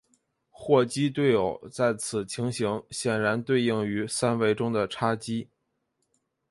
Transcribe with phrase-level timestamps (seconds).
[0.49, 5.47] 霍奇对偶在此情形显然对应于三维中的叉积。